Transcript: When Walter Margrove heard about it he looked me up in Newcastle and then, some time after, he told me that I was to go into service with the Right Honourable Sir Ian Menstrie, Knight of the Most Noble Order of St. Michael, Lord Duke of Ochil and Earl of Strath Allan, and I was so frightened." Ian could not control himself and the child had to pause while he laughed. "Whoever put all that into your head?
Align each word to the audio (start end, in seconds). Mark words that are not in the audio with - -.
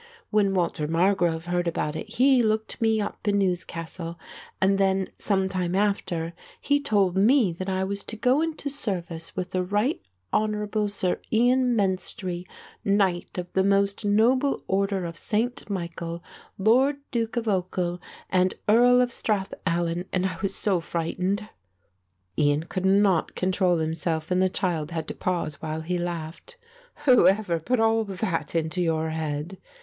When 0.31 0.55
Walter 0.55 0.87
Margrove 0.87 1.43
heard 1.45 1.67
about 1.67 1.95
it 1.95 2.15
he 2.15 2.41
looked 2.41 2.81
me 2.81 2.99
up 2.99 3.27
in 3.27 3.37
Newcastle 3.37 4.17
and 4.59 4.79
then, 4.79 5.09
some 5.19 5.47
time 5.47 5.75
after, 5.75 6.33
he 6.59 6.79
told 6.79 7.15
me 7.15 7.53
that 7.53 7.69
I 7.69 7.83
was 7.83 8.03
to 8.05 8.15
go 8.15 8.41
into 8.41 8.67
service 8.67 9.35
with 9.35 9.51
the 9.51 9.61
Right 9.61 10.01
Honourable 10.33 10.89
Sir 10.89 11.19
Ian 11.31 11.75
Menstrie, 11.75 12.47
Knight 12.83 13.37
of 13.37 13.53
the 13.53 13.63
Most 13.63 14.03
Noble 14.03 14.63
Order 14.67 15.05
of 15.05 15.19
St. 15.19 15.69
Michael, 15.69 16.23
Lord 16.57 16.97
Duke 17.11 17.37
of 17.37 17.45
Ochil 17.45 17.99
and 18.31 18.55
Earl 18.67 19.01
of 19.01 19.13
Strath 19.13 19.53
Allan, 19.67 20.05
and 20.11 20.25
I 20.25 20.39
was 20.41 20.55
so 20.55 20.79
frightened." 20.79 21.47
Ian 22.39 22.63
could 22.63 22.85
not 22.87 23.35
control 23.35 23.77
himself 23.77 24.31
and 24.31 24.41
the 24.41 24.49
child 24.49 24.89
had 24.89 25.07
to 25.09 25.13
pause 25.13 25.61
while 25.61 25.81
he 25.81 25.99
laughed. 25.99 26.57
"Whoever 27.05 27.59
put 27.59 27.79
all 27.79 28.03
that 28.05 28.55
into 28.55 28.81
your 28.81 29.11
head? 29.11 29.59